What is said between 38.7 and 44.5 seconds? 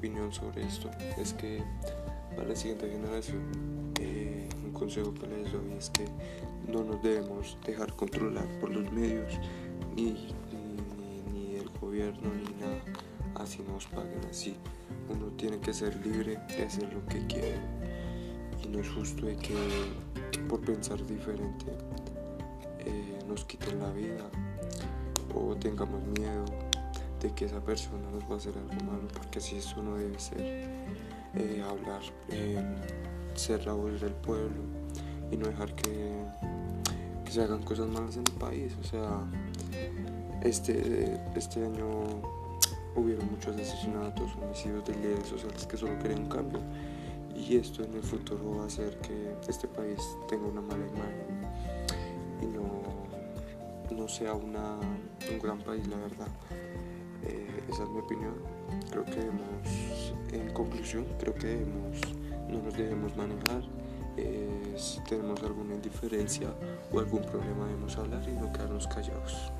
O sea, este, este año hubieron muchos asesinatos,